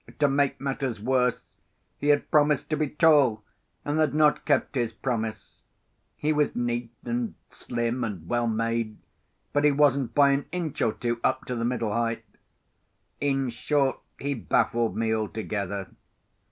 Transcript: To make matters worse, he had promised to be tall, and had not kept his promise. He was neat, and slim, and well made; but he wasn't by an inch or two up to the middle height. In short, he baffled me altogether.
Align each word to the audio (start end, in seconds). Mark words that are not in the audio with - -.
To 0.17 0.27
make 0.27 0.59
matters 0.59 0.99
worse, 0.99 1.53
he 1.99 2.07
had 2.07 2.31
promised 2.31 2.71
to 2.71 2.75
be 2.75 2.89
tall, 2.89 3.43
and 3.85 3.99
had 3.99 4.15
not 4.15 4.45
kept 4.45 4.73
his 4.73 4.91
promise. 4.93 5.61
He 6.15 6.33
was 6.33 6.55
neat, 6.55 6.89
and 7.05 7.35
slim, 7.51 8.03
and 8.03 8.27
well 8.27 8.47
made; 8.47 8.97
but 9.53 9.63
he 9.63 9.69
wasn't 9.69 10.15
by 10.15 10.31
an 10.31 10.47
inch 10.51 10.81
or 10.81 10.93
two 10.93 11.19
up 11.23 11.45
to 11.45 11.55
the 11.55 11.65
middle 11.65 11.93
height. 11.93 12.25
In 13.19 13.51
short, 13.51 13.99
he 14.19 14.33
baffled 14.33 14.97
me 14.97 15.13
altogether. 15.13 15.89